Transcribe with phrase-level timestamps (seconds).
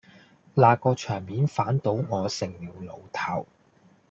[0.55, 3.45] 那個場面反倒我成了老頭